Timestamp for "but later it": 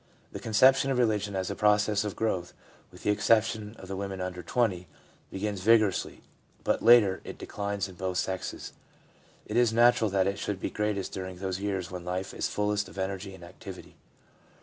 6.63-7.37